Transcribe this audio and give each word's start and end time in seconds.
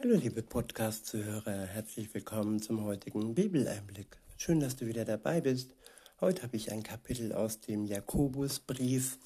Hallo 0.00 0.14
liebe 0.14 0.44
Podcast-Zuhörer, 0.44 1.66
herzlich 1.66 2.14
willkommen 2.14 2.62
zum 2.62 2.84
heutigen 2.84 3.34
Bibeleinblick. 3.34 4.06
Schön, 4.36 4.60
dass 4.60 4.76
du 4.76 4.86
wieder 4.86 5.04
dabei 5.04 5.40
bist. 5.40 5.74
Heute 6.20 6.44
habe 6.44 6.56
ich 6.56 6.70
ein 6.70 6.84
Kapitel 6.84 7.32
aus 7.32 7.58
dem 7.58 7.84
Jakobusbrief. 7.84 9.18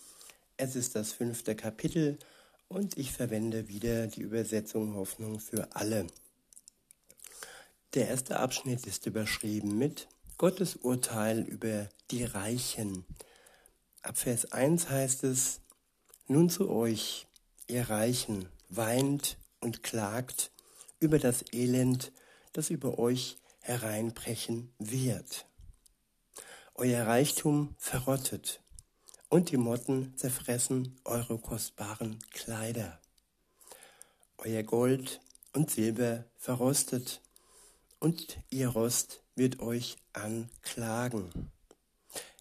Es 0.56 0.74
ist 0.74 0.96
das 0.96 1.12
fünfte 1.12 1.54
Kapitel 1.54 2.18
und 2.68 2.96
ich 2.96 3.12
verwende 3.12 3.68
wieder 3.68 4.06
die 4.06 4.22
Übersetzung 4.22 4.94
Hoffnung 4.94 5.40
für 5.40 5.76
alle. 5.76 6.06
Der 7.92 8.08
erste 8.08 8.40
Abschnitt 8.40 8.86
ist 8.86 9.04
überschrieben 9.04 9.76
mit 9.76 10.08
Gottes 10.38 10.76
Urteil 10.76 11.40
über 11.40 11.90
die 12.10 12.24
Reichen. 12.24 13.04
Ab 14.00 14.16
Vers 14.16 14.52
1 14.52 14.88
heißt 14.88 15.24
es, 15.24 15.60
Nun 16.28 16.48
zu 16.48 16.70
euch, 16.70 17.26
ihr 17.66 17.90
Reichen, 17.90 18.48
weint 18.70 19.36
und 19.60 19.82
klagt 19.82 20.50
über 21.02 21.18
das 21.18 21.44
Elend, 21.52 22.12
das 22.52 22.70
über 22.70 22.98
euch 22.98 23.36
hereinbrechen 23.60 24.72
wird. 24.78 25.46
Euer 26.74 27.06
Reichtum 27.06 27.74
verrottet 27.76 28.62
und 29.28 29.50
die 29.50 29.56
Motten 29.56 30.16
zerfressen 30.16 31.00
eure 31.04 31.38
kostbaren 31.38 32.18
Kleider. 32.30 33.00
Euer 34.38 34.62
Gold 34.62 35.20
und 35.52 35.70
Silber 35.70 36.24
verrostet 36.36 37.20
und 37.98 38.38
ihr 38.50 38.68
Rost 38.68 39.22
wird 39.34 39.60
euch 39.60 39.96
anklagen. 40.12 41.50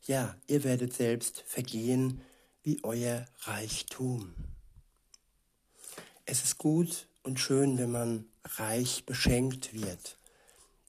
Ja, 0.05 0.35
ihr 0.47 0.63
werdet 0.63 0.93
selbst 0.93 1.43
vergehen 1.47 2.21
wie 2.63 2.83
euer 2.83 3.25
Reichtum. 3.41 4.35
Es 6.25 6.43
ist 6.43 6.57
gut 6.57 7.07
und 7.23 7.39
schön, 7.39 7.77
wenn 7.77 7.91
man 7.91 8.30
reich 8.43 9.05
beschenkt 9.05 9.73
wird, 9.73 10.17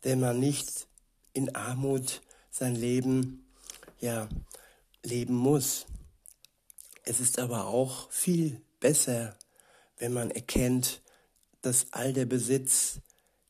wenn 0.02 0.20
man 0.20 0.38
nicht 0.38 0.86
in 1.32 1.54
Armut 1.54 2.22
sein 2.50 2.74
Leben 2.74 3.46
ja 4.00 4.28
leben 5.02 5.34
muss. 5.34 5.86
Es 7.04 7.20
ist 7.20 7.38
aber 7.38 7.66
auch 7.66 8.10
viel 8.10 8.60
besser, 8.80 9.36
wenn 9.98 10.12
man 10.12 10.30
erkennt, 10.30 11.02
dass 11.62 11.86
all 11.92 12.12
der 12.12 12.26
Besitz, 12.26 13.00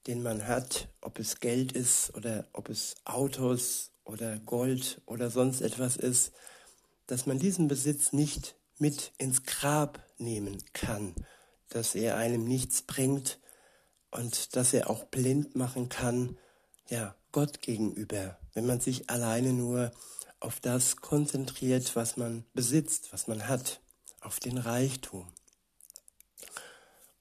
den 0.07 0.23
man 0.23 0.47
hat, 0.47 0.89
ob 1.01 1.19
es 1.19 1.41
Geld 1.41 1.73
ist 1.73 2.15
oder 2.15 2.47
ob 2.53 2.69
es 2.69 2.95
Autos 3.05 3.91
oder 4.05 4.39
Gold 4.41 5.01
oder 5.07 5.31
sonst 5.31 5.61
etwas 5.61 5.97
ist, 5.97 6.33
dass 7.07 7.27
man 7.27 7.39
diesen 7.39 7.69
Besitz 7.69 8.13
nicht 8.13 8.57
mit 8.79 9.13
ins 9.19 9.45
Grab 9.45 10.05
nehmen 10.19 10.59
kann, 10.73 11.15
dass 11.69 11.95
er 11.95 12.17
einem 12.17 12.45
nichts 12.45 12.83
bringt 12.83 13.39
und 14.13 14.55
dass 14.55 14.73
er 14.73 14.89
auch 14.89 15.05
blind 15.05 15.57
machen 15.57 15.89
kann, 15.89 16.39
ja, 16.89 17.17
Gott 17.33 17.63
gegenüber, 17.63 18.39
wenn 18.53 18.67
man 18.67 18.79
sich 18.79 19.09
alleine 19.11 19.53
nur 19.53 19.91
auf 20.39 20.61
das 20.61 20.97
konzentriert, 20.97 21.97
was 21.97 22.17
man 22.17 22.45
besitzt, 22.53 23.13
was 23.13 23.27
man 23.27 23.49
hat, 23.49 23.81
auf 24.21 24.39
den 24.39 24.59
Reichtum. 24.59 25.33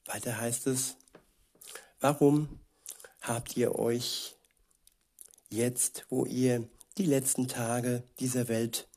Weiter 0.05 0.39
heißt 0.39 0.67
es, 0.67 0.97
warum 2.01 2.59
habt 3.21 3.55
ihr 3.55 3.75
euch 3.75 4.35
jetzt, 5.49 6.05
wo 6.09 6.25
ihr 6.25 6.67
die 6.97 7.05
letzten 7.05 7.47
Tage 7.47 8.03
dieser 8.19 8.49
Welt, 8.49 8.89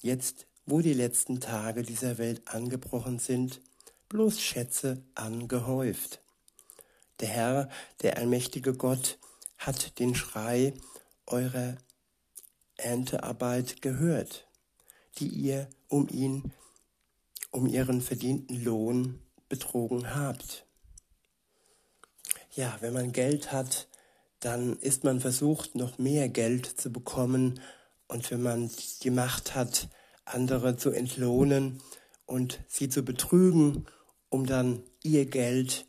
jetzt, 0.00 0.46
wo 0.64 0.80
die 0.80 0.94
letzten 0.94 1.40
Tage 1.40 1.82
dieser 1.82 2.16
Welt 2.16 2.48
angebrochen 2.48 3.18
sind, 3.18 3.60
bloß 4.08 4.40
Schätze 4.40 5.02
angehäuft. 5.14 6.22
Der 7.20 7.28
Herr, 7.28 7.68
der 8.02 8.16
allmächtige 8.16 8.74
Gott, 8.74 9.18
hat 9.58 9.98
den 9.98 10.14
Schrei 10.14 10.74
eurer 11.26 11.76
Erntearbeit 12.76 13.82
gehört, 13.82 14.46
die 15.18 15.28
ihr 15.28 15.68
um 15.88 16.08
ihn, 16.08 16.52
um 17.50 17.66
ihren 17.66 18.00
verdienten 18.00 18.62
Lohn 18.62 19.20
betrogen 19.48 20.14
habt. 20.14 20.64
Ja, 22.54 22.76
wenn 22.80 22.92
man 22.92 23.12
Geld 23.12 23.52
hat, 23.52 23.88
dann 24.40 24.76
ist 24.78 25.04
man 25.04 25.20
versucht, 25.20 25.74
noch 25.74 25.98
mehr 25.98 26.28
Geld 26.28 26.66
zu 26.66 26.92
bekommen. 26.92 27.60
Und 28.06 28.30
wenn 28.30 28.42
man 28.42 28.70
die 29.02 29.10
Macht 29.10 29.54
hat, 29.54 29.88
andere 30.24 30.76
zu 30.76 30.90
entlohnen 30.90 31.80
und 32.26 32.60
sie 32.68 32.88
zu 32.88 33.02
betrügen 33.02 33.86
um 34.30 34.46
dann 34.46 34.82
ihr 35.02 35.26
Geld, 35.26 35.86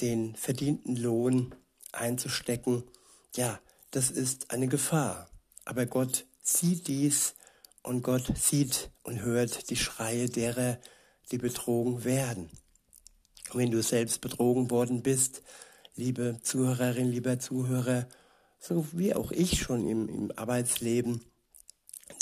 den 0.00 0.34
verdienten 0.36 0.96
Lohn 0.96 1.54
einzustecken, 1.92 2.84
ja, 3.36 3.60
das 3.90 4.10
ist 4.10 4.50
eine 4.50 4.68
Gefahr. 4.68 5.28
Aber 5.64 5.86
Gott 5.86 6.26
sieht 6.42 6.88
dies 6.88 7.34
und 7.82 8.02
Gott 8.02 8.32
sieht 8.36 8.90
und 9.02 9.22
hört 9.22 9.70
die 9.70 9.76
Schreie 9.76 10.28
derer, 10.28 10.78
die 11.30 11.38
betrogen 11.38 12.04
werden. 12.04 12.50
Und 13.52 13.60
wenn 13.60 13.70
du 13.70 13.82
selbst 13.82 14.20
betrogen 14.20 14.70
worden 14.70 15.02
bist, 15.02 15.42
liebe 15.96 16.38
Zuhörerin, 16.42 17.10
lieber 17.10 17.38
Zuhörer, 17.38 18.08
so 18.58 18.86
wie 18.92 19.14
auch 19.14 19.32
ich 19.32 19.60
schon 19.60 19.88
im, 19.88 20.08
im 20.08 20.32
Arbeitsleben, 20.36 21.24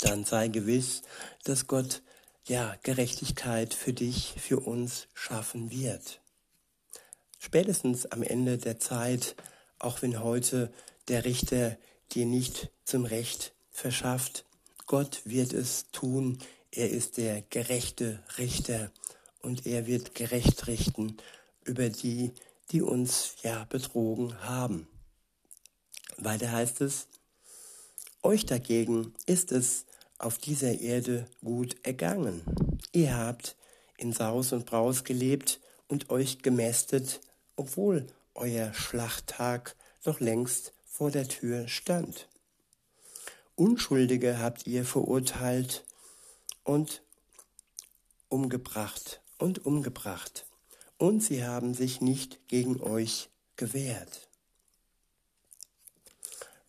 dann 0.01 0.25
sei 0.25 0.47
gewiss, 0.47 1.01
dass 1.43 1.67
Gott 1.67 2.01
ja, 2.45 2.75
Gerechtigkeit 2.83 3.73
für 3.73 3.93
dich, 3.93 4.35
für 4.37 4.59
uns 4.59 5.07
schaffen 5.13 5.71
wird. 5.71 6.21
Spätestens 7.39 8.05
am 8.05 8.21
Ende 8.21 8.57
der 8.57 8.79
Zeit, 8.79 9.35
auch 9.79 10.01
wenn 10.01 10.21
heute 10.21 10.71
der 11.07 11.23
Richter 11.23 11.77
dir 12.11 12.25
nicht 12.25 12.69
zum 12.83 13.05
Recht 13.05 13.53
verschafft, 13.71 14.45
Gott 14.87 15.21
wird 15.23 15.53
es 15.53 15.85
tun, 15.91 16.37
er 16.71 16.89
ist 16.89 17.17
der 17.17 17.41
gerechte 17.43 18.21
Richter 18.37 18.91
und 19.41 19.65
er 19.65 19.87
wird 19.87 20.15
gerecht 20.15 20.67
richten 20.67 21.17
über 21.63 21.89
die, 21.89 22.33
die 22.71 22.81
uns 22.81 23.35
ja 23.41 23.63
betrogen 23.63 24.43
haben. 24.43 24.87
Weiter 26.17 26.51
heißt 26.51 26.81
es, 26.81 27.07
euch 28.21 28.45
dagegen 28.45 29.13
ist 29.25 29.53
es 29.53 29.85
auf 30.17 30.37
dieser 30.37 30.79
Erde 30.81 31.25
gut 31.41 31.77
ergangen. 31.83 32.41
Ihr 32.91 33.15
habt 33.15 33.55
in 33.97 34.11
Saus 34.11 34.51
und 34.51 34.65
Braus 34.65 35.05
gelebt 35.05 35.61
und 35.87 36.09
euch 36.09 36.41
gemästet, 36.41 37.21
obwohl 37.59 38.07
euer 38.35 38.73
Schlachttag 38.73 39.75
noch 40.05 40.21
längst 40.21 40.71
vor 40.87 41.11
der 41.11 41.27
Tür 41.27 41.67
stand. 41.67 42.29
Unschuldige 43.55 44.39
habt 44.39 44.65
ihr 44.65 44.85
verurteilt 44.85 45.83
und 46.63 47.03
umgebracht 48.29 49.19
und 49.39 49.65
umgebracht, 49.65 50.45
und 50.97 51.21
sie 51.21 51.43
haben 51.45 51.73
sich 51.73 51.99
nicht 51.99 52.39
gegen 52.47 52.81
euch 52.81 53.29
gewehrt. 53.57 54.29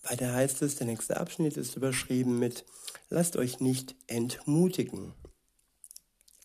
Weiter 0.03 0.33
heißt 0.33 0.61
es, 0.62 0.75
der 0.75 0.89
nächste 0.89 1.19
Abschnitt 1.19 1.56
ist 1.56 1.77
überschrieben 1.77 2.41
mit 2.41 2.65
Lasst 3.11 3.37
euch 3.37 3.61
nicht 3.61 3.95
entmutigen. 4.09 5.15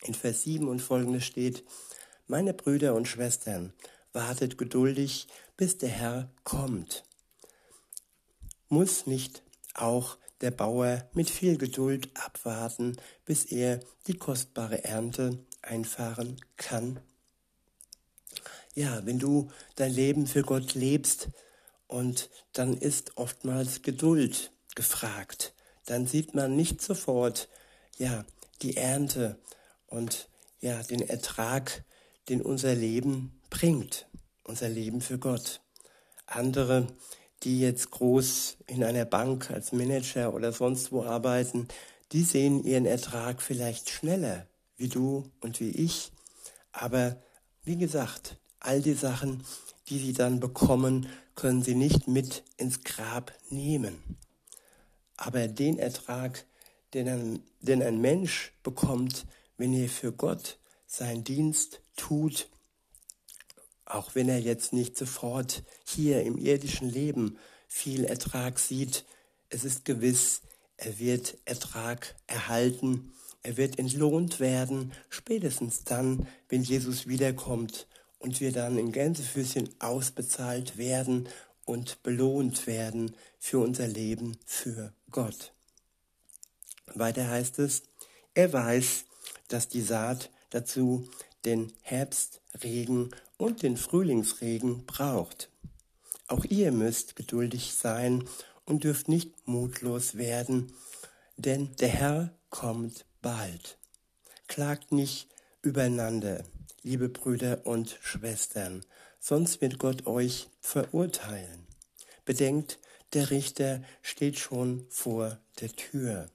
In 0.03 0.13
Vers 0.13 0.44
7 0.44 0.67
und 0.67 0.81
folgende 0.81 1.22
steht, 1.22 1.63
Meine 2.28 2.53
Brüder 2.53 2.94
und 2.94 3.07
Schwestern, 3.07 3.73
wartet 4.15 4.57
geduldig, 4.57 5.27
bis 5.57 5.77
der 5.77 5.89
Herr 5.89 6.29
kommt. 6.43 7.03
Muss 8.69 9.05
nicht 9.05 9.43
auch 9.73 10.17
der 10.41 10.51
Bauer 10.51 11.07
mit 11.13 11.29
viel 11.29 11.57
Geduld 11.57 12.09
abwarten, 12.15 12.97
bis 13.25 13.45
er 13.45 13.79
die 14.07 14.17
kostbare 14.17 14.83
Ernte 14.83 15.37
einfahren 15.61 16.37
kann? 16.57 16.99
Ja, 18.73 19.05
wenn 19.05 19.19
du 19.19 19.51
dein 19.75 19.93
Leben 19.93 20.27
für 20.27 20.41
Gott 20.41 20.73
lebst, 20.73 21.29
und 21.87 22.31
dann 22.53 22.73
ist 22.73 23.16
oftmals 23.16 23.84
Geduld 23.84 24.51
gefragt 24.73 25.53
dann 25.85 26.07
sieht 26.07 26.34
man 26.34 26.55
nicht 26.55 26.81
sofort, 26.81 27.47
ja, 27.97 28.25
die 28.61 28.75
Ernte 28.75 29.37
und 29.87 30.28
ja, 30.59 30.81
den 30.84 31.01
Ertrag, 31.01 31.84
den 32.28 32.41
unser 32.41 32.73
Leben 32.73 33.40
bringt, 33.55 34.05
unser 34.43 34.67
Leben 34.67 34.99
für 34.99 35.17
Gott. 35.17 35.61
Andere, 36.25 36.87
die 37.43 37.61
jetzt 37.61 37.90
groß 37.90 38.57
in 38.67 38.84
einer 38.84 39.05
Bank 39.05 39.49
als 39.49 39.72
Manager 39.72 40.34
oder 40.34 40.52
sonst 40.52 40.91
wo 40.91 41.05
arbeiten, 41.05 41.69
die 42.11 42.23
sehen 42.23 42.66
ihren 42.66 42.85
Ertrag 42.85 43.41
vielleicht 43.41 43.90
schneller, 43.90 44.46
wie 44.75 44.90
du 44.90 45.31
und 45.40 45.61
wie 45.61 45.69
ich. 45.69 46.11
Aber 46.73 47.16
wie 47.63 47.78
gesagt, 47.78 48.35
all 48.59 48.81
die 48.81 48.93
Sachen, 48.93 49.46
die 49.87 49.99
sie 49.99 50.11
dann 50.11 50.41
bekommen, 50.41 51.07
können 51.35 51.63
sie 51.63 51.75
nicht 51.75 52.09
mit 52.09 52.43
ins 52.57 52.84
Grab 52.84 53.31
nehmen. 53.49 54.03
Aber 55.16 55.47
den 55.47 55.79
Ertrag, 55.79 56.46
den 56.93 57.07
ein, 57.07 57.43
den 57.61 57.81
ein 57.81 58.02
Mensch 58.02 58.52
bekommt, 58.63 59.25
wenn 59.55 59.72
er 59.72 59.87
für 59.87 60.11
Gott 60.11 60.59
seinen 60.87 61.23
Dienst 61.23 61.79
tut 61.96 62.49
Auch 63.85 64.16
wenn 64.16 64.29
er 64.29 64.40
jetzt 64.40 64.73
nicht 64.73 64.97
sofort 64.97 65.64
hier 65.85 66.23
im 66.23 66.37
irdischen 66.37 66.90
Leben 66.90 67.37
viel 67.67 68.03
Ertrag 68.05 68.59
sieht, 68.59 69.05
es 69.49 69.64
ist 69.64 69.85
gewiss, 69.85 70.41
er 70.78 70.99
wird 70.99 71.37
Ertrag 71.46 72.16
erhalten, 72.28 73.14
er 73.43 73.58
wird 73.58 73.78
entlohnt 73.78 74.40
werden, 74.40 74.91
spätestens 75.09 75.84
dann, 75.84 76.28
wenn 76.49 76.64
Jesus 76.64 77.08
wiederkommt 77.08 77.87
und 78.17 78.41
wir 78.41 78.52
dann 78.52 78.78
in 78.78 78.91
Gänsefüßchen 78.91 79.70
ausbezahlt 79.79 80.78
werden 80.78 81.29
und 81.64 82.02
belohnt 82.02 82.66
werden 82.66 83.16
für 83.40 83.59
unser 83.59 83.88
Leben 83.88 84.38
für 84.46 84.93
Gott. 85.11 85.53
Weiter 86.93 87.29
heißt 87.29 87.59
es, 87.59 87.84
er 88.34 88.52
weiß, 88.52 89.05
dass 89.47 89.67
die 89.67 89.81
Saat 89.81 90.31
dazu 90.49 91.08
den 91.46 91.72
Herbstregen 91.81 93.11
und 93.37 93.64
den 93.64 93.78
Frühlingsregen 93.78 94.85
braucht. 94.85 95.49
Auch 96.28 96.46
ihr 96.46 96.72
müsst 96.72 97.16
geduldig 97.16 97.73
sein 97.73 98.28
und 98.66 98.84
dürft 98.84 99.08
nicht 99.09 99.47
mutlos 99.47 100.17
werden, 100.17 100.72
denn 101.37 101.76
der 101.78 101.90
Herr 101.90 102.34
kommt 102.49 103.05
bald. 103.22 103.78
Klagt 104.47 104.91
nicht 104.91 105.28
übereinander, 105.61 106.43
liebe 106.84 107.09
Brüder 107.09 107.66
und 107.66 107.97
Schwestern, 108.02 108.85
sonst 109.20 109.61
wird 109.61 109.79
Gott 109.79 110.08
euch 110.08 110.49
verurteilen. 110.61 111.67
Bedenkt, 112.26 112.79
der 113.14 113.29
Richter 113.31 113.84
steht 114.02 114.40
schon 114.40 114.85
vor 114.90 115.40
der 115.61 115.70
Tür. 115.70 116.29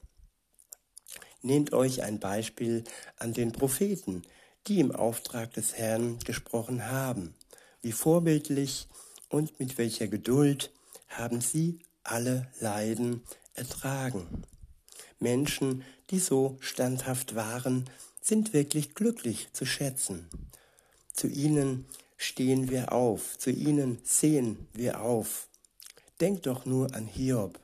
Nehmt 1.42 1.72
euch 1.72 2.02
ein 2.02 2.20
Beispiel 2.20 2.84
an 3.16 3.32
den 3.32 3.52
Propheten, 3.52 4.22
die 4.66 4.80
im 4.80 4.92
Auftrag 4.92 5.52
des 5.54 5.74
Herrn 5.74 6.18
gesprochen 6.20 6.86
haben. 6.86 7.34
Wie 7.82 7.92
vorbildlich 7.92 8.88
und 9.28 9.58
mit 9.58 9.78
welcher 9.78 10.08
Geduld 10.08 10.70
haben 11.08 11.40
sie 11.40 11.78
alle 12.02 12.48
Leiden 12.60 13.22
ertragen. 13.54 14.44
Menschen, 15.18 15.84
die 16.10 16.18
so 16.18 16.56
standhaft 16.60 17.34
waren, 17.34 17.88
sind 18.20 18.52
wirklich 18.52 18.94
glücklich 18.94 19.48
zu 19.52 19.64
schätzen. 19.64 20.28
Zu 21.12 21.28
ihnen 21.28 21.86
stehen 22.16 22.70
wir 22.70 22.92
auf, 22.92 23.38
zu 23.38 23.50
ihnen 23.50 23.98
sehen 24.04 24.68
wir 24.72 25.00
auf. 25.00 25.48
Denkt 26.20 26.46
doch 26.46 26.66
nur 26.66 26.94
an 26.94 27.06
Hiob. 27.06 27.58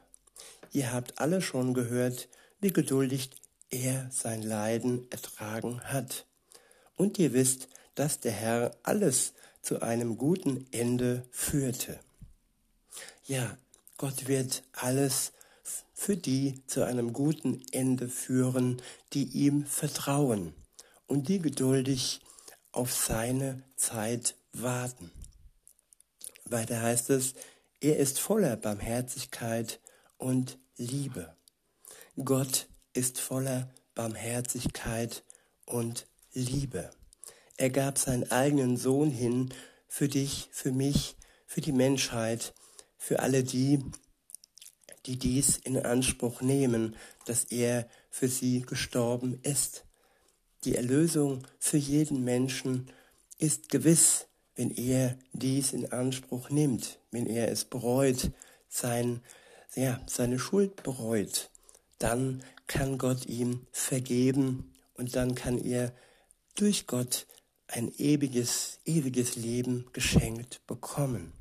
Ihr 0.72 0.92
habt 0.92 1.18
alle 1.20 1.42
schon 1.42 1.74
gehört, 1.74 2.28
wie 2.60 2.72
geduldig 2.72 3.30
er 3.70 4.08
sein 4.10 4.42
Leiden 4.42 5.10
ertragen 5.10 5.80
hat. 5.84 6.26
Und 6.96 7.18
ihr 7.18 7.32
wisst, 7.32 7.68
dass 7.94 8.20
der 8.20 8.32
Herr 8.32 8.76
alles 8.82 9.34
zu 9.62 9.82
einem 9.82 10.16
guten 10.16 10.66
Ende 10.72 11.26
führte. 11.30 11.98
Ja, 13.26 13.56
Gott 13.98 14.28
wird 14.28 14.62
alles 14.72 15.32
für 15.92 16.16
die 16.16 16.62
zu 16.66 16.84
einem 16.84 17.12
guten 17.12 17.64
Ende 17.72 18.08
führen, 18.08 18.82
die 19.12 19.24
ihm 19.24 19.66
vertrauen 19.66 20.54
und 21.06 21.28
die 21.28 21.38
geduldig 21.38 22.20
auf 22.72 22.92
seine 22.92 23.62
Zeit 23.76 24.36
warten. 24.52 25.10
Weiter 26.44 26.80
heißt 26.80 27.10
es, 27.10 27.34
er 27.80 27.96
ist 27.96 28.20
voller 28.20 28.56
Barmherzigkeit 28.56 29.80
und 30.18 30.58
Liebe. 30.76 31.34
Gott 32.22 32.68
ist 32.92 33.20
voller 33.20 33.70
Barmherzigkeit 33.94 35.24
und 35.64 36.06
Liebe. 36.36 36.90
Er 37.56 37.70
gab 37.70 37.98
seinen 37.98 38.30
eigenen 38.30 38.76
Sohn 38.76 39.10
hin 39.10 39.54
für 39.88 40.08
dich, 40.08 40.48
für 40.52 40.70
mich, 40.70 41.16
für 41.46 41.62
die 41.62 41.72
Menschheit, 41.72 42.52
für 42.98 43.20
alle 43.20 43.42
die, 43.42 43.82
die 45.06 45.18
dies 45.18 45.56
in 45.56 45.78
Anspruch 45.78 46.42
nehmen, 46.42 46.94
dass 47.24 47.44
er 47.44 47.88
für 48.10 48.28
sie 48.28 48.60
gestorben 48.62 49.40
ist. 49.42 49.86
Die 50.64 50.76
Erlösung 50.76 51.46
für 51.58 51.78
jeden 51.78 52.22
Menschen 52.24 52.90
ist 53.38 53.70
gewiss, 53.70 54.26
wenn 54.56 54.70
er 54.70 55.18
dies 55.32 55.72
in 55.72 55.90
Anspruch 55.90 56.50
nimmt, 56.50 56.98
wenn 57.10 57.26
er 57.26 57.50
es 57.50 57.64
bereut, 57.64 58.30
sein, 58.68 59.22
ja, 59.74 60.00
seine 60.06 60.38
Schuld 60.38 60.82
bereut, 60.82 61.50
dann 61.98 62.42
kann 62.66 62.98
Gott 62.98 63.24
ihm 63.26 63.66
vergeben 63.72 64.74
und 64.94 65.16
dann 65.16 65.34
kann 65.34 65.58
er 65.58 65.92
durch 66.56 66.86
Gott 66.86 67.26
ein 67.68 67.92
ewiges, 67.98 68.78
ewiges 68.84 69.36
Leben 69.36 69.86
geschenkt 69.92 70.66
bekommen. 70.66 71.32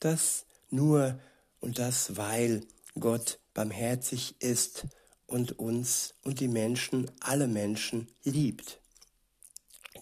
Das 0.00 0.46
nur 0.70 1.18
und 1.60 1.78
das, 1.78 2.16
weil 2.16 2.62
Gott 2.98 3.38
barmherzig 3.54 4.36
ist 4.40 4.86
und 5.26 5.58
uns 5.58 6.14
und 6.22 6.40
die 6.40 6.48
Menschen, 6.48 7.10
alle 7.20 7.48
Menschen 7.48 8.08
liebt, 8.22 8.80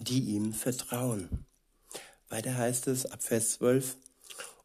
die 0.00 0.20
ihm 0.20 0.52
vertrauen. 0.52 1.46
Weiter 2.28 2.56
heißt 2.56 2.88
es 2.88 3.06
ab 3.06 3.22
Vers 3.22 3.52
12, 3.54 3.96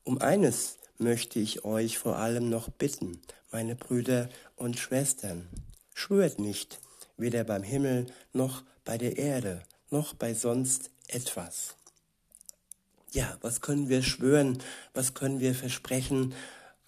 um 0.04 0.20
eines 0.20 0.78
möchte 0.98 1.40
ich 1.40 1.64
euch 1.64 1.98
vor 1.98 2.18
allem 2.18 2.50
noch 2.50 2.70
bitten, 2.70 3.22
meine 3.52 3.76
Brüder 3.76 4.30
und 4.56 4.78
Schwestern, 4.78 5.48
schwört 5.94 6.40
nicht, 6.40 6.80
weder 7.18 7.44
beim 7.44 7.64
Himmel 7.64 8.08
noch 8.34 8.64
bei 8.90 8.98
der 8.98 9.20
Erde, 9.20 9.62
noch 9.92 10.16
bei 10.16 10.34
sonst 10.34 10.90
etwas. 11.06 11.76
Ja, 13.12 13.38
was 13.42 13.62
können 13.62 13.88
wir 13.88 14.02
schwören, 14.02 14.64
was 14.96 15.14
können 15.14 15.40
wir 15.40 15.54
versprechen, 15.54 16.34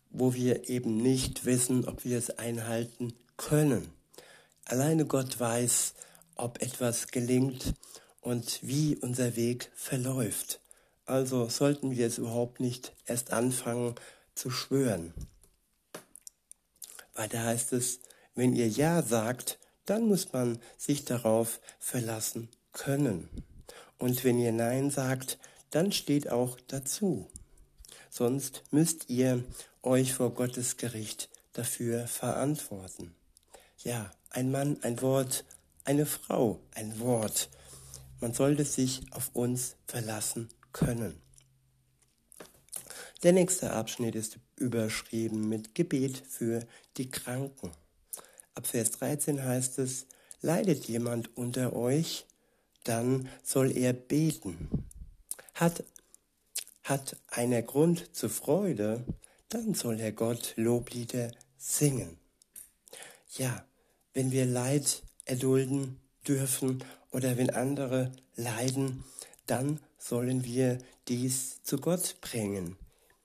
wo 0.10 0.34
wir 0.34 0.68
eben 0.68 0.98
nicht 0.98 1.46
wissen, 1.46 1.88
ob 1.88 2.04
wir 2.04 2.18
es 2.18 2.32
einhalten 2.40 3.14
können. 3.38 3.88
Alleine 4.66 5.06
Gott 5.06 5.40
weiß, 5.40 5.94
ob 6.34 6.60
etwas 6.64 7.10
gelingt 7.10 7.76
und 8.20 8.58
wie 8.64 8.96
unser 8.96 9.36
Weg 9.36 9.72
verläuft. 9.76 10.60
Also 11.06 11.50
sollten 11.50 11.92
wir 11.92 12.08
es 12.08 12.18
überhaupt 12.18 12.60
nicht 12.62 12.96
erst 13.06 13.32
anfangen 13.32 13.94
zu 14.34 14.50
schwören. 14.50 15.14
Weiter 17.14 17.44
heißt 17.44 17.74
es, 17.74 18.00
wenn 18.34 18.56
ihr 18.56 18.70
Ja 18.70 19.04
sagt, 19.04 19.60
dann 19.86 20.08
muss 20.08 20.34
man 20.34 20.60
sich 20.78 21.06
darauf 21.06 21.60
verlassen 21.80 22.50
können. 22.72 23.30
Und 23.98 24.24
wenn 24.24 24.40
ihr 24.40 24.52
Nein 24.52 24.90
sagt, 24.90 25.38
dann 25.70 25.92
steht 25.92 26.30
auch 26.30 26.58
dazu. 26.68 27.30
Sonst 28.10 28.64
müsst 28.72 29.10
ihr 29.10 29.44
euch 29.84 30.14
vor 30.14 30.34
Gottes 30.34 30.78
Gericht 30.78 31.30
dafür 31.54 32.08
verantworten. 32.08 33.16
Ja, 33.78 34.12
ein 34.30 34.52
Mann 34.52 34.78
ein 34.82 35.02
Wort, 35.02 35.46
eine 35.84 36.06
Frau 36.06 36.60
ein 36.76 37.00
Wort. 37.00 37.50
Man 38.20 38.34
sollte 38.34 38.66
sich 38.66 39.02
auf 39.12 39.30
uns 39.34 39.76
verlassen 39.88 40.50
können. 40.74 41.20
Der 43.24 43.34
nächste 43.34 43.72
Abschnitt 43.72 44.16
ist 44.16 44.40
überschrieben 44.56 45.48
mit 45.48 45.76
Gebet 45.76 46.24
für 46.28 46.66
die 46.98 47.10
Kranken. 47.10 47.72
Ab 48.54 48.68
Vers 48.68 48.92
13 48.92 49.44
heißt 49.44 49.80
es, 49.80 50.08
leidet 50.42 50.88
jemand 50.88 51.36
unter 51.38 51.74
euch, 51.74 52.26
dann 52.84 53.30
soll 53.44 53.76
er 53.78 53.94
beten. 53.94 54.88
Hat, 55.54 55.84
hat 56.84 57.18
einer 57.28 57.62
Grund 57.62 58.16
zur 58.16 58.30
Freude, 58.30 59.06
dann 59.50 59.74
soll 59.74 60.00
er 60.00 60.12
Gott 60.12 60.54
Loblieder 60.56 61.32
singen. 61.58 62.18
Ja, 63.38 63.66
wenn 64.14 64.32
wir 64.32 64.46
Leid 64.46 65.04
erdulden 65.26 66.00
dürfen 66.28 66.84
oder 67.12 67.38
wenn 67.38 67.50
andere 67.50 68.12
leiden, 68.36 69.04
dann 69.46 69.80
sollen 69.98 70.44
wir 70.44 70.80
dies 71.08 71.62
zu 71.64 71.78
Gott 71.78 72.18
bringen. 72.22 72.76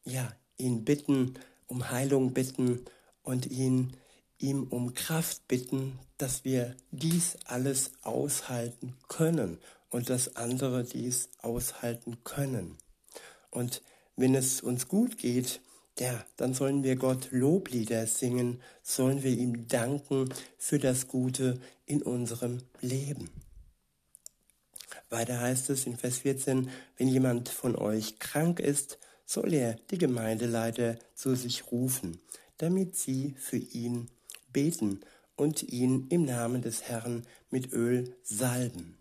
Ja, 0.05 0.33
ihn 0.59 0.85
bitten, 0.85 1.35
um 1.67 1.91
Heilung 1.91 2.33
bitten 2.33 2.85
und 3.23 3.47
ihn 3.47 3.97
ihm 4.39 4.65
um 4.65 4.95
Kraft 4.95 5.47
bitten, 5.49 5.99
dass 6.19 6.45
wir 6.45 6.77
dies 6.91 7.37
alles 7.45 7.93
aushalten 8.03 8.95
können 9.09 9.59
und 9.91 10.11
dass 10.11 10.37
andere 10.37 10.85
dies 10.85 11.29
aushalten 11.41 12.19
können. 12.25 12.77
Und 13.51 13.83
wenn 14.17 14.35
es 14.35 14.61
uns 14.61 14.89
gut 14.89 15.19
geht, 15.19 15.61
ja, 15.99 16.25
dann 16.37 16.53
sollen 16.53 16.83
wir 16.83 16.97
Gott 16.97 17.29
Loblieder 17.31 18.07
singen, 18.07 18.61
sollen 18.83 19.23
wir 19.23 19.33
ihm 19.33 19.67
danken 19.69 20.29
für 20.59 20.79
das 20.79 21.09
Gute 21.09 21.59
in 21.87 22.03
unserem 22.03 22.59
Leben. 22.81 23.31
Weiter 25.09 25.41
heißt 25.41 25.71
es 25.71 25.87
in 25.87 25.97
Vers 25.97 26.19
14, 26.19 26.69
wenn 26.97 27.09
jemand 27.09 27.49
von 27.49 27.77
euch 27.77 28.19
krank 28.19 28.61
ist, 28.61 28.99
soll 29.25 29.55
er 29.55 29.75
die 29.91 29.99
Gemeindeleiter 29.99 30.99
zu 31.15 31.35
sich 31.35 31.71
rufen, 31.71 32.21
damit 32.59 32.97
sie 32.97 33.35
für 33.39 33.57
ihn 33.57 34.11
beten 34.57 35.01
und 35.37 35.63
ihn 35.65 36.07
im 36.09 36.25
Namen 36.25 36.63
des 36.63 36.85
Herrn 36.85 37.27
mit 37.51 37.75
Öl 37.75 38.17
salben. 38.23 38.97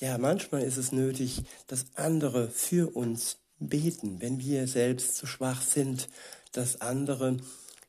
ja, 0.00 0.16
manchmal 0.16 0.62
ist 0.62 0.78
es 0.78 0.92
nötig, 0.92 1.42
dass 1.66 1.84
andere 1.94 2.48
für 2.48 2.96
uns 2.96 3.36
beten, 3.58 4.22
wenn 4.22 4.40
wir 4.40 4.66
selbst 4.66 5.16
zu 5.16 5.26
schwach 5.26 5.60
sind, 5.60 6.08
dass 6.52 6.80
andere 6.80 7.36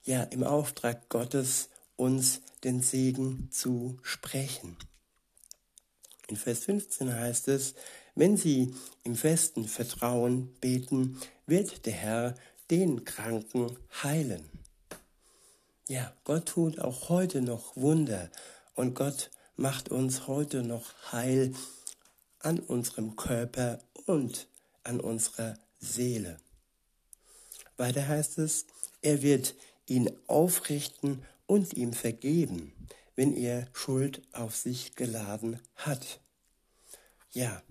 ja 0.03 0.23
im 0.23 0.43
Auftrag 0.43 1.07
Gottes 1.07 1.69
uns 1.95 2.41
den 2.65 2.81
Segen 2.81 3.47
zu 3.49 3.97
sprechen. 4.01 4.75
In 6.27 6.35
Vers 6.35 6.65
15 6.65 7.13
heißt 7.15 7.47
es, 7.47 7.75
wenn 8.13 8.35
sie 8.35 8.73
im 9.05 9.15
festen 9.15 9.69
Vertrauen 9.69 10.53
beten, 10.59 11.17
wird 11.47 11.85
der 11.85 11.93
Herr 11.93 12.35
den 12.69 13.05
Kranken 13.05 13.77
heilen. 14.03 14.58
Ja, 15.89 16.13
Gott 16.23 16.45
tut 16.45 16.77
auch 16.77 17.09
heute 17.09 17.41
noch 17.41 17.75
Wunder 17.75 18.29
und 18.75 18.93
Gott 18.93 19.31
macht 19.55 19.89
uns 19.89 20.27
heute 20.27 20.61
noch 20.61 20.93
heil 21.11 21.51
an 22.37 22.59
unserem 22.59 23.15
Körper 23.15 23.79
und 24.05 24.47
an 24.83 24.99
unserer 24.99 25.57
Seele. 25.79 26.37
Weiter 27.75 28.07
heißt 28.07 28.37
es, 28.37 28.67
er 29.01 29.23
wird 29.23 29.55
ihn 29.87 30.11
aufrichten 30.27 31.25
und 31.47 31.73
ihm 31.73 31.93
vergeben, 31.93 32.71
wenn 33.15 33.35
er 33.35 33.67
Schuld 33.73 34.21
auf 34.31 34.55
sich 34.55 34.93
geladen 34.93 35.59
hat. 35.75 36.19
Ja, 37.31 37.63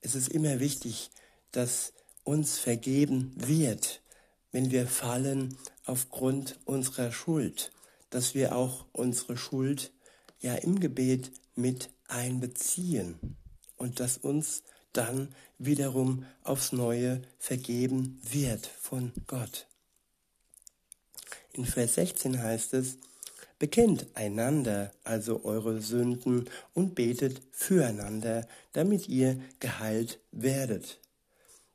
es 0.00 0.14
ist 0.14 0.28
immer 0.28 0.60
wichtig, 0.60 1.10
dass 1.50 1.92
uns 2.22 2.56
vergeben 2.56 3.32
wird, 3.34 4.00
wenn 4.54 4.70
wir 4.70 4.86
fallen 4.86 5.58
aufgrund 5.84 6.60
unserer 6.64 7.10
Schuld, 7.10 7.72
dass 8.10 8.36
wir 8.36 8.54
auch 8.54 8.86
unsere 8.92 9.36
Schuld 9.36 9.90
ja 10.38 10.54
im 10.54 10.78
Gebet 10.78 11.32
mit 11.56 11.90
einbeziehen 12.06 13.36
und 13.74 13.98
dass 13.98 14.16
uns 14.16 14.62
dann 14.92 15.34
wiederum 15.58 16.24
aufs 16.44 16.70
Neue 16.70 17.22
vergeben 17.36 18.20
wird 18.22 18.68
von 18.80 19.10
Gott. 19.26 19.66
In 21.52 21.64
Vers 21.64 21.96
16 21.96 22.40
heißt 22.40 22.74
es, 22.74 22.98
Bekennt 23.58 24.06
einander 24.14 24.92
also 25.02 25.44
eure 25.44 25.80
Sünden 25.80 26.48
und 26.74 26.94
betet 26.94 27.42
füreinander, 27.50 28.46
damit 28.72 29.08
ihr 29.08 29.40
geheilt 29.58 30.20
werdet. 30.30 31.00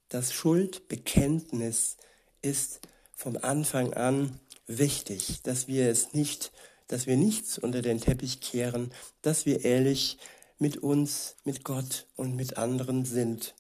Das 0.07 0.31
Schuldbekenntnis 0.31 1.97
ist 2.41 2.81
vom 3.15 3.37
Anfang 3.37 3.93
an 3.93 4.39
wichtig, 4.67 5.41
dass 5.43 5.67
wir 5.67 5.89
es 5.89 6.13
nicht, 6.13 6.51
dass 6.87 7.07
wir 7.07 7.17
nichts 7.17 7.57
unter 7.57 7.81
den 7.81 7.99
Teppich 7.99 8.41
kehren, 8.41 8.91
dass 9.21 9.45
wir 9.45 9.65
ehrlich 9.65 10.17
mit 10.57 10.77
uns, 10.77 11.35
mit 11.43 11.63
Gott 11.63 12.07
und 12.15 12.35
mit 12.35 12.57
anderen 12.57 13.05
sind 13.05 13.55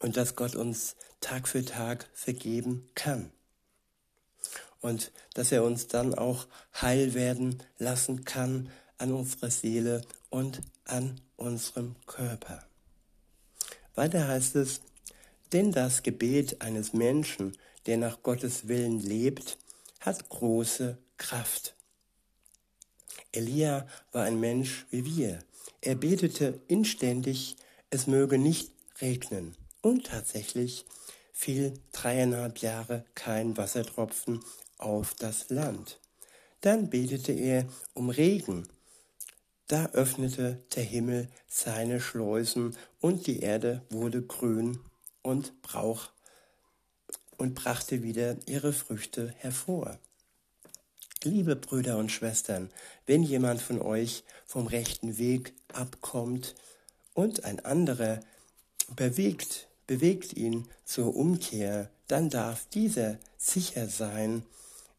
und 0.00 0.16
dass 0.16 0.36
Gott 0.36 0.54
uns 0.54 0.96
Tag 1.20 1.48
für 1.48 1.64
Tag 1.64 2.08
vergeben 2.14 2.88
kann 2.94 3.30
und 4.80 5.12
dass 5.34 5.52
er 5.52 5.64
uns 5.64 5.88
dann 5.88 6.14
auch 6.14 6.46
heil 6.80 7.14
werden 7.14 7.62
lassen 7.78 8.24
kann 8.24 8.70
an 8.98 9.12
unserer 9.12 9.50
Seele 9.50 10.02
und 10.30 10.60
an 10.84 11.20
unserem 11.36 11.96
Körper. 12.06 12.62
Weiter 13.94 14.28
heißt 14.28 14.56
es, 14.56 14.80
denn 15.52 15.72
das 15.72 16.02
Gebet 16.02 16.62
eines 16.62 16.92
Menschen, 16.92 17.56
der 17.86 17.96
nach 17.96 18.22
Gottes 18.22 18.68
Willen 18.68 19.00
lebt, 19.00 19.58
hat 20.00 20.28
große 20.28 20.98
Kraft. 21.16 21.74
Elia 23.32 23.86
war 24.12 24.24
ein 24.24 24.40
Mensch 24.40 24.86
wie 24.90 25.04
wir. 25.04 25.40
Er 25.80 25.94
betete 25.94 26.60
inständig, 26.68 27.56
es 27.90 28.06
möge 28.06 28.38
nicht 28.38 28.72
regnen. 29.00 29.56
Und 29.82 30.06
tatsächlich 30.06 30.84
fiel 31.32 31.74
dreieinhalb 31.92 32.58
Jahre 32.58 33.04
kein 33.14 33.56
Wassertropfen 33.56 34.40
auf 34.78 35.14
das 35.14 35.48
Land. 35.48 35.98
Dann 36.60 36.90
betete 36.90 37.32
er 37.32 37.66
um 37.94 38.10
Regen. 38.10 38.68
Da 39.68 39.86
öffnete 39.92 40.62
der 40.74 40.82
Himmel 40.82 41.28
seine 41.46 42.00
Schleusen 42.00 42.76
und 43.00 43.26
die 43.26 43.40
Erde 43.40 43.82
wurde 43.88 44.22
grün 44.22 44.80
und 45.22 45.62
brauch 45.62 46.10
und 47.36 47.54
brachte 47.54 48.02
wieder 48.02 48.36
ihre 48.46 48.72
Früchte 48.72 49.34
hervor. 49.38 49.98
Liebe 51.22 51.56
Brüder 51.56 51.98
und 51.98 52.10
Schwestern, 52.10 52.70
wenn 53.06 53.22
jemand 53.22 53.60
von 53.60 53.80
euch 53.80 54.24
vom 54.46 54.66
rechten 54.66 55.18
Weg 55.18 55.54
abkommt 55.72 56.54
und 57.14 57.44
ein 57.44 57.64
anderer 57.64 58.20
bewegt, 58.96 59.68
bewegt 59.86 60.34
ihn 60.34 60.66
zur 60.84 61.14
Umkehr, 61.14 61.90
dann 62.08 62.30
darf 62.30 62.66
dieser 62.70 63.18
sicher 63.36 63.88
sein, 63.88 64.44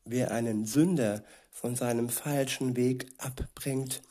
wer 0.05 0.31
einen 0.31 0.65
Sünder 0.65 1.23
von 1.51 1.75
seinem 1.75 2.09
falschen 2.09 2.75
Weg 2.75 3.07
abbringt, 3.17 4.01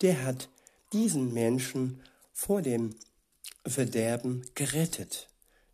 der 0.00 0.24
hat 0.24 0.48
diesen 0.92 1.32
Menschen 1.32 2.02
vor 2.32 2.62
dem 2.62 2.96
Verderben 3.66 4.44
gerettet. 4.54 5.29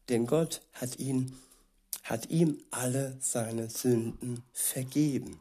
Denn 0.09 0.27
Gott 0.27 0.63
hat 0.73 0.99
ihn, 0.99 1.37
hat 2.05 2.31
ihm 2.31 2.59
alle 2.71 3.17
seine 3.21 3.69
Sünden 3.69 4.43
vergeben. 4.53 5.41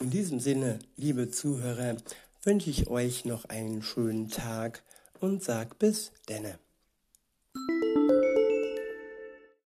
In 0.00 0.10
diesem 0.10 0.40
Sinne, 0.40 0.78
liebe 0.96 1.30
Zuhörer, 1.30 1.96
wünsche 2.42 2.70
ich 2.70 2.88
euch 2.88 3.24
noch 3.24 3.44
einen 3.46 3.82
schönen 3.82 4.28
Tag 4.28 4.82
und 5.20 5.42
sag 5.42 5.78
bis 5.78 6.12
denne. 6.28 6.58